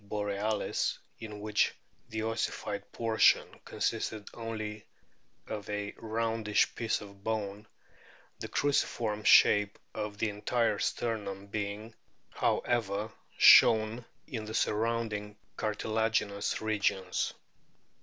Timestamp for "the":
2.09-2.23, 8.39-8.47, 10.17-10.27, 14.45-14.55